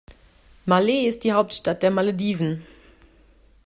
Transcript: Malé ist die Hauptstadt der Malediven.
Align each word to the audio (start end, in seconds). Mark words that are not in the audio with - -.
Malé 0.65 1.05
ist 1.07 1.23
die 1.23 1.31
Hauptstadt 1.31 1.83
der 1.83 1.91
Malediven. 1.91 2.65